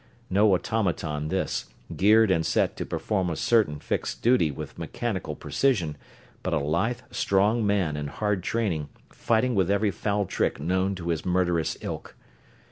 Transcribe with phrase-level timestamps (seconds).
[0.31, 1.65] No automaton this,
[1.95, 5.95] geared and set to perform certain fixed duties with mechanical precision,
[6.41, 11.09] but a lithe, strong man in hard training, fighting with every foul trick known to
[11.09, 12.15] his murderous ilk.